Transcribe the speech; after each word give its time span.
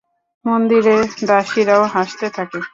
মন্দিরের 0.45 0.99
দাসীরাও 1.27 1.83
হাসতে 1.93 2.27
থাকে। 2.37 2.59